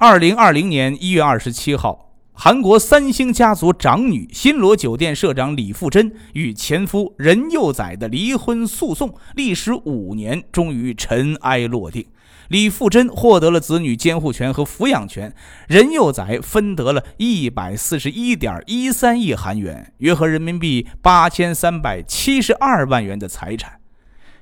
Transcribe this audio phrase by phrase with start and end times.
[0.00, 12.06] 二零二零年一月二十七号，韩国三星家族长女新罗酒店社长李富珍与前夫任佑宰的离婚诉讼历时五年，终于尘埃落定。
[12.46, 15.34] 李富珍获得了子女监护权和抚养权，
[15.66, 23.80] 任佑宰分得了一百四十一点一三亿韩元，约合人民币八千三百七十二万元的财产。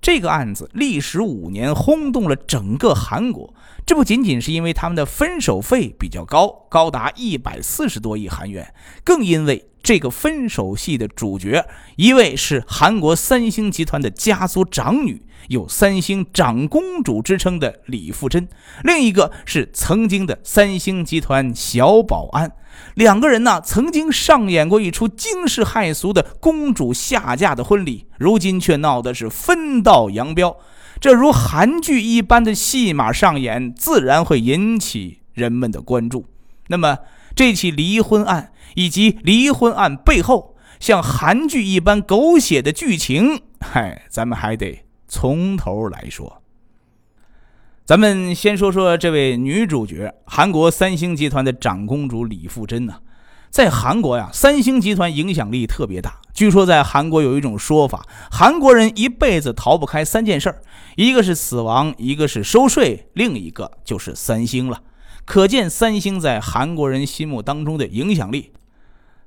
[0.00, 3.52] 这个案子历时五年，轰动了整个韩国。
[3.84, 8.72] 这不仅仅是因为他们的分手费比较高，高达一百四十多亿韩元，
[9.04, 15.22] 更因为这个分手戏的主角，一位是韩国三星集团的家族长女。
[15.48, 18.48] 有“三星长公主”之称的李富珍，
[18.84, 22.52] 另一个是曾经的三星集团小保安。
[22.94, 30.56] 两个人呢，曾经上演过一出惊世骇俗的公主下嫁的婚礼，如今却闹的是分道扬镳。
[31.00, 36.26] 这如韩剧一般的戏码上演，自然会引起人们的关注。
[36.68, 36.98] 那么，
[37.34, 44.84] 这起离婚案以及离婚案背后像韩剧一般狗血的剧情，嗨，咱们还得。
[45.10, 46.40] 从头来说，
[47.84, 53.00] 咱们先说说这位女主角，韩国三星集团的长公主李富珍呢。
[53.50, 56.20] 在韩国呀，三星集团影响力特别大。
[56.32, 60.54] 据说在韩国有一种说法，韩国人一辈子逃不开三件事
[60.94, 64.80] 一个是死亡，一个是收税，另一个就是三星了。
[65.24, 68.52] 可见三星在韩国人心目当中的影响力。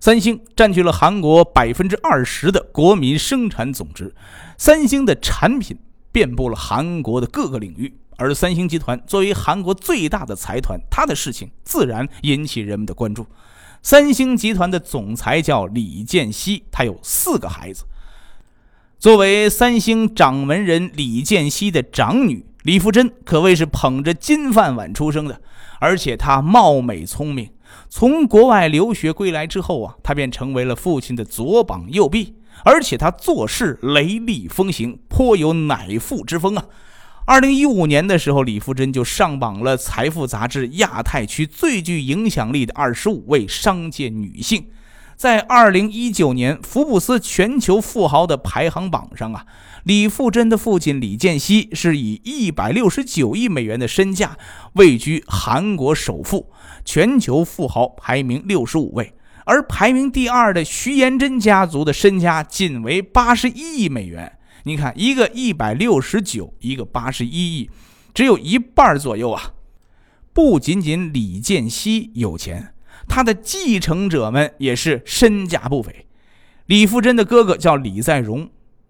[0.00, 4.14] 三星占据了韩国百分之二十的国民生产总值，
[4.58, 5.78] 三星的产品
[6.12, 7.94] 遍布了韩国的各个领域。
[8.16, 13.26] 而三星集团作为韩国最大的财团，它的事情自然引起人们的关注。
[13.82, 17.84] 三星集团的总裁叫李健熙，他有四个孩子。
[18.98, 25.40] 作为三星掌门人李健熙的长女李富珍，可谓是捧着金饭碗出生的，
[25.80, 27.50] 而且她貌美聪明。
[27.88, 36.64] 从国外留学归来之后啊，他便成为了父亲的左膀右臂，而且他做事雷厉风行，颇有乃父之风啊。
[37.26, 44.66] 二零一五年的时候，李富真就上榜了《财富》杂志亚太区最具影响力的二十五位商界女性。
[45.16, 49.46] 在二零一九年福布斯全球富豪的排行榜上啊，
[49.84, 54.36] 李富珍的父亲李健熙是以一百六十九亿美元的身价
[54.74, 56.50] 位居韩国首富，
[56.84, 59.14] 全球富豪排名六十五位。
[59.46, 64.38] 而排名第二的徐延珍家族的身家仅为八十一亿美元。
[64.64, 67.70] 你看，一个一百六十九，一个八十一亿，
[68.14, 69.52] 只有一半左右啊！
[70.32, 72.73] 不仅仅李健熙有钱。
[73.08, 76.06] 他的继承者们也是身价不菲。
[76.66, 78.48] 李富珍的哥哥叫李在镕，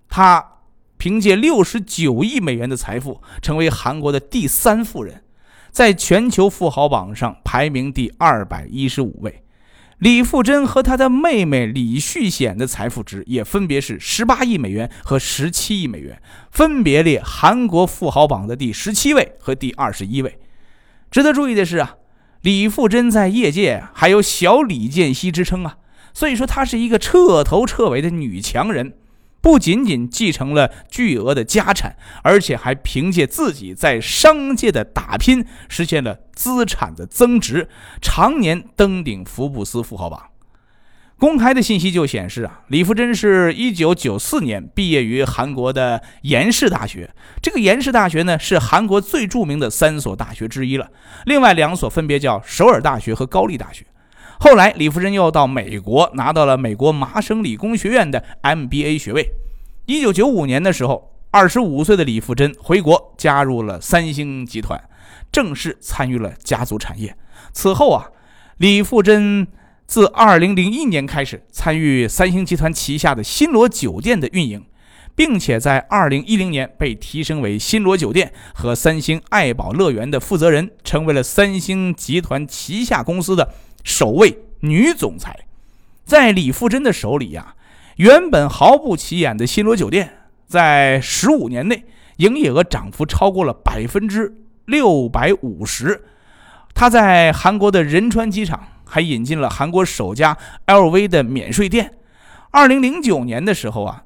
[0.08, 0.52] 他
[0.97, 5.25] 凭借六十九亿美元的财富，成为韩国的第三富人，
[5.70, 9.42] 在全球富豪榜上排名第二百一十五位。
[9.98, 16.20] 李富珍和他的妹妹李旭显的财富值也分别是十八亿美元和十七亿美元，
[16.50, 20.38] 分别列韩国富豪榜的第十七位和第二十一位。
[21.10, 21.96] 值得注意的是啊。
[22.44, 25.78] 李富真在业界还有“小李健熙”之称啊，
[26.12, 28.99] 所以说她是一个彻头彻尾的女强人，
[29.41, 37.71] 不仅仅继承了巨额的家产，而且还凭借自己在商界的打拼，实现了资产的增值，
[38.03, 40.25] 常年登顶福布斯富豪榜。
[41.16, 47.08] 公开的信息就显示啊，李富珍是一九九四年毕业于韩国的延世大学。
[47.41, 50.91] 这个延世大学呢，是韩国最著名的三所大学之一了。
[51.25, 53.86] 另外两所分别叫首尔大学和高丽大学。
[54.41, 59.31] 后来，李富珍又到美国拿到了美国麻省理工学院的 MBA 学位。
[59.86, 64.82] 一九九五年的时候，二十五岁的李富珍回国加入了三星集团，
[65.31, 67.16] 正式参与了家族产业。
[67.52, 68.10] 此后啊，
[68.58, 69.46] 李富珍。
[69.86, 74.64] 自2001年开始参与三星集团旗下的新罗酒店的运营，
[75.14, 83.52] 并且在2010年被提升为新罗酒店和三星爱宝乐园的负责人，成为了三星集团旗下公司的
[83.84, 85.46] 首位女总裁。
[86.04, 87.54] 在李富珍的手里呀，
[87.96, 90.14] 原本毫不起眼的新罗酒店，
[90.46, 91.84] 在15年内
[92.16, 94.34] 营业额涨幅超过了百分之
[94.64, 96.04] 六百五十。
[96.75, 98.69] 他在韩国的仁川机场。
[98.84, 100.36] 还引进了韩国首家
[100.66, 101.94] LV 的免税店。
[102.50, 104.04] 二零零九年的时候啊，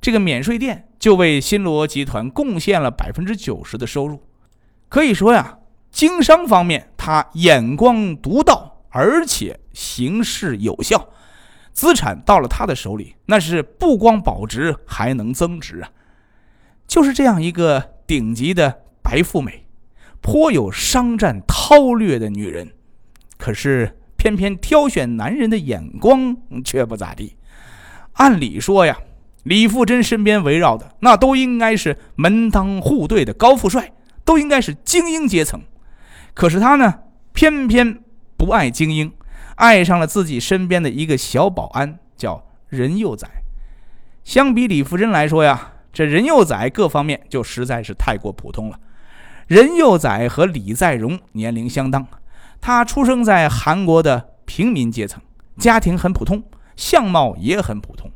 [0.00, 4.22] 这个免税店就为新罗集团贡献了百分之九十的收入。
[4.88, 5.58] 可以说呀，
[5.90, 11.10] 经商方面他眼光独到，而且行事有效。
[11.72, 15.90] 资产到了他的手里，那是不光保值，还能增值啊！
[16.86, 19.66] 就是这样一个顶级的白富美。
[20.20, 22.72] 颇有商战韬略的女人，
[23.36, 26.34] 可是偏偏挑选男人的眼光
[26.64, 27.36] 却不咋地。
[28.14, 28.96] 按理说呀，
[29.42, 33.92] 李富真身边围绕的那都应该是门当户对的高富帅，
[34.24, 35.60] 都应该是精英阶层。
[36.32, 37.00] 可是他呢，
[37.34, 38.00] 偏偏
[38.38, 39.12] 不爱精英，
[39.56, 43.28] 爱上了自己身边的一个小保安，叫任幼宰。
[44.24, 48.80] 相比李富真来说呀，这任幼宰各方面就实在是太过普通了。
[49.46, 52.06] 任幼宰和李在容年龄相当，
[52.60, 55.22] 他出生在韩国的平民阶层，
[55.58, 56.42] 家庭很普通，
[56.76, 58.10] 相貌也很普通。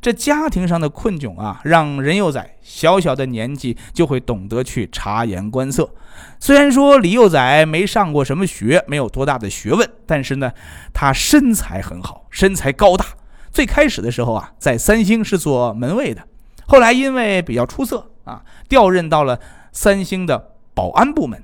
[0.00, 5.90] 这家庭上的困窘啊，让任幼宰小小的年纪就会懂得去察言观色。
[6.38, 10.52] 虽然说李幼宰没上过什么学，没有多大的学问，但是呢，
[10.94, 13.04] 他身材很好，身材高大。
[13.52, 16.22] 最开始的时候啊，在三星是做门卫的，
[16.66, 19.38] 后来因为比较出色啊，调任到了
[19.70, 21.42] 三星的保安部门，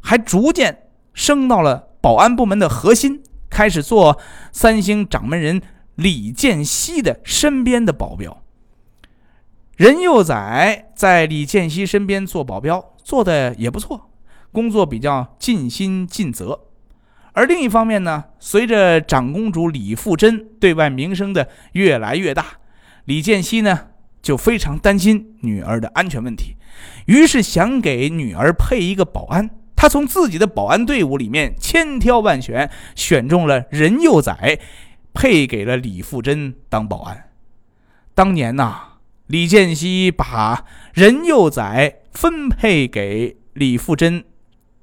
[0.00, 4.18] 还逐渐升到了保安部门的核心，开始做
[4.52, 5.62] 三星掌门人。
[5.94, 8.42] 李建熙的身边的保镖，
[9.76, 14.10] 任幼宰在李建熙身边做保镖，做的也不错，
[14.50, 16.60] 工作比较尽心尽责。
[17.34, 22.46] 而另一方面呢，随着长公主李富真对外名声的越来越大，
[23.04, 23.88] 李建熙呢
[24.22, 26.56] 就非常担心女儿的安全问题，
[27.04, 29.50] 于是想给女儿配一个保安。
[29.82, 34.60] 他从自己的保安队伍里面千挑万选，选中了任幼宰。
[35.12, 37.30] 配给了李富真当保安。
[38.14, 40.64] 当年呐，李建熙把
[40.94, 44.24] 任幼宰分配给李富珍，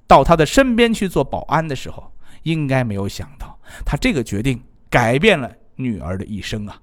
[0.06, 2.12] 到他的身边去做保安的时候，
[2.44, 6.82] 应该没有想到，他这个决定改变了女儿的一生啊。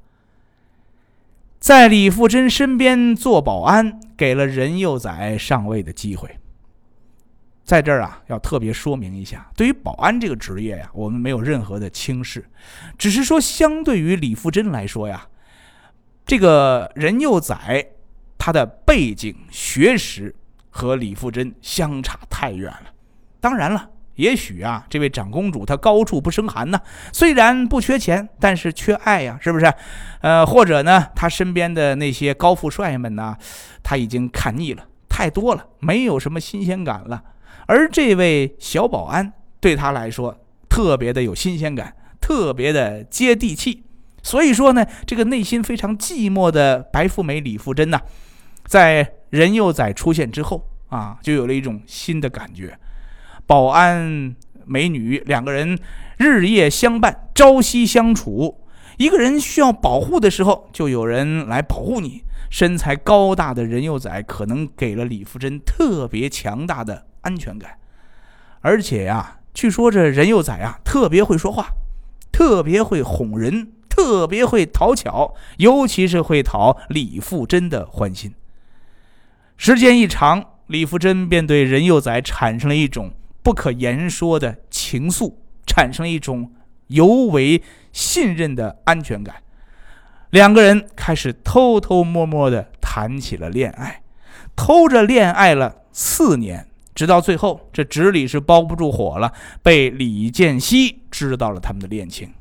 [1.60, 6.38] 在李富珍身边做保安，给了任幼宰上位的机会。
[7.66, 12.48] 在这儿啊，要特别说明一下，对于保安这个职业呀，我们没有任何的轻视，
[12.96, 15.26] 只是说相对于李富真来说呀，
[16.24, 17.84] 这个任幼宰
[18.38, 20.32] 他的背景学识
[20.70, 22.92] 和李富真相差太远了。
[23.40, 26.80] 当然了，也许啊，这位长公主她高处不胜寒呢，
[27.12, 29.74] 虽然不缺钱，但是缺爱呀，是不是？
[30.20, 33.36] 呃，或者呢，她身边的那些高富帅们呢，
[33.82, 37.22] 他已经看腻了，太多了，没有什么新鲜感了。
[37.66, 40.38] 而这位小保安对他来说
[40.68, 43.84] 特别的有新鲜感，特别的接地气。
[44.22, 48.00] 所以说呢，这个内心非常寂寞的白富美李富真呢，
[48.64, 52.78] 在任幼宰出现之后啊，就有了一种新的感觉。
[53.46, 54.34] 保安
[54.64, 55.78] 美女两个人
[56.18, 58.60] 日夜相伴，朝夕相处。
[58.96, 62.22] 一个人需要保护的时候，就有人来保护你。
[62.48, 67.06] 身材高大的任幼宰可能给了李富真特别强大的。
[67.26, 67.76] 安全感，
[68.60, 71.70] 而且呀，据说这任幼宰啊特别会说话，
[72.30, 78.32] 特别会哄人，特别会讨巧，尤其是会讨李富真的欢心。
[79.56, 83.10] 时间一长，李富真便对任幼宰产生了一种
[83.42, 85.34] 不可言说的情愫，
[85.66, 86.52] 产生了一种
[86.86, 89.42] 尤为信任的安全感。
[90.30, 94.02] 两个人开始偷偷摸摸的谈起了恋爱，
[94.54, 96.68] 偷着恋爱了四年。
[96.96, 99.32] 直到最后，这纸里是包不住火了，
[99.62, 102.32] 被李建熙知道了他们的恋情。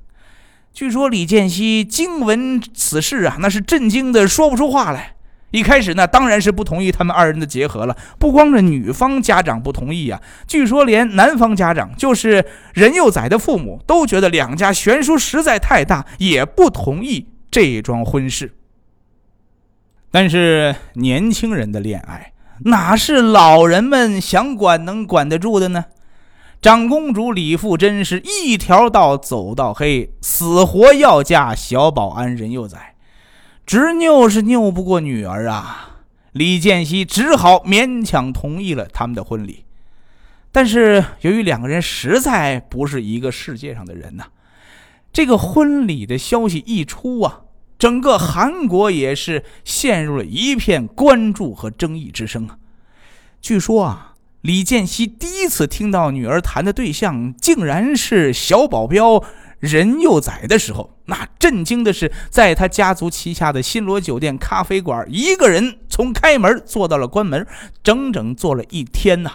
[0.74, 5.16] 据说李建熙惊闻此事啊，那是震惊的说不出话来。
[5.52, 7.96] 一开始呢，当然是不同意他们二人的结合了。
[8.18, 18.54] 不光是女方家长不同意啊，据说连男方家长，就是任幼宰的父母，都觉得两家悬殊实在太大，也不同意这桩婚事。
[20.12, 22.32] 但是年轻人的恋爱。
[22.64, 25.86] 哪是老人们想管能管得住的呢？
[26.62, 32.96] 长公主李富真是一条道走到黑，死活要嫁小保安任幼宰，
[33.66, 36.00] 执拗是拗不过女儿啊。
[36.32, 39.66] 李建熙只好勉强同意了他们的婚礼。
[40.52, 44.24] 但是由于两个人实在不是一个世界上的人呐，
[45.14, 47.42] 这个婚礼的消息一出啊。
[47.78, 52.58] 整个韩国也是陷入了一片关注和争议之声啊！
[53.42, 59.24] 据说啊，李建熙第一次听到女儿谈的对象竟然是小保镖
[59.60, 67.46] 任幼宰的时候，那震惊的是，在他家族旗下的新罗酒店咖啡馆，一个人从开门坐到了关门，
[67.84, 69.34] 整整坐了一天呐！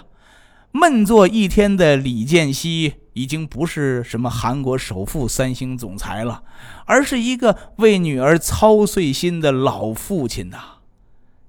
[0.72, 2.94] 闷坐一天的李建熙。
[3.14, 6.44] 已经不是什么韩国首富、三星总裁了，
[6.86, 10.58] 而是一个为女儿操碎心的老父亲呐。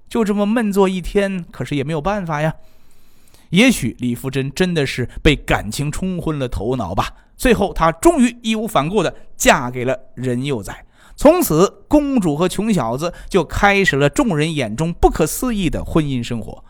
[0.08, 2.52] 就这么闷坐一天，可是也没有办法呀。
[3.50, 7.14] 也许李富真真的是被感情冲昏了头脑吧。
[7.36, 10.84] 最后，她终于义无反顾地嫁给了任幼宰。
[11.14, 16.64] 从此，公主和穷小子就开始了众人眼中不可思议的婚姻生活。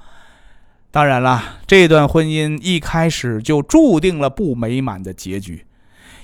[0.92, 5.64] 当然了，这段婚姻一开始就注定了不美满的结局，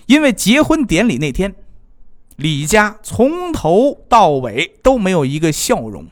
[0.04, 1.54] 因为结婚典礼那天，
[2.37, 6.06] 李家从头到尾都没有一个笑容。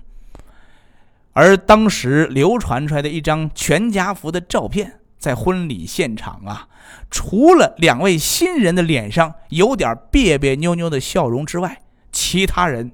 [1.34, 6.66] 而当时流传出来的一张全家福的照片，在婚礼现场啊，
[7.10, 12.92] 除了两位新人的脸上有点别别扭扭的笑容之外，其他人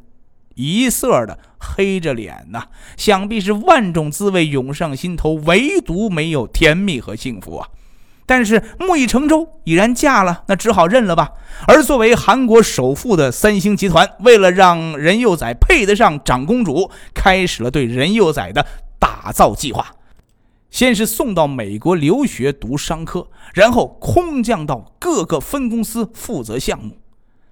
[0.54, 2.64] 一色的黑着脸呐，
[2.96, 7.68] 想必是万种滋味涌上心头，唯独没有甜蜜和幸福啊。
[8.24, 11.32] 但是木已成舟，已然嫁了，那只好认了吧。
[11.66, 18.64] 而作为韩国首富的三星集团，为了让任幼宰配得上长公主，开始了对任幼宰的
[18.98, 19.94] 打造计划。
[20.70, 26.96] 先是送到美国留学读商科，然后空降到各个分公司负责项目。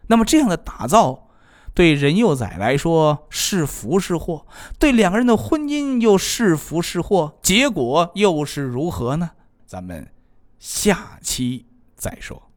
[0.07, 1.29] 那么这样的打造，
[1.75, 4.47] 对任幼宰来说是福是祸？
[4.79, 7.35] 对两个人的婚姻又是福是祸？
[7.43, 9.31] 结果又是如何呢？
[9.67, 10.11] 咱们。
[10.59, 12.50] 下期再说。